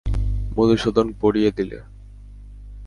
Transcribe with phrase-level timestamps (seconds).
[0.57, 1.79] মধুসূদন পরিয়ে দিলে।